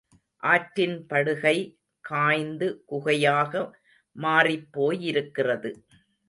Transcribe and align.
ஆற்றின் 0.43 0.95
படுகை 1.09 1.57
காய்ந்து, 2.05 2.67
குகையாக 2.91 3.53
மாறிப் 4.15 4.67
போயிருக்கிறது. 4.73 5.71